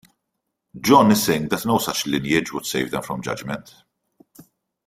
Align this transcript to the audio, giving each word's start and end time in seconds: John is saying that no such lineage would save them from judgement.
John 0.81 1.11
is 1.11 1.21
saying 1.21 1.49
that 1.49 1.63
no 1.63 1.77
such 1.77 2.07
lineage 2.07 2.51
would 2.53 2.65
save 2.65 2.89
them 2.89 3.03
from 3.03 3.21
judgement. 3.21 3.83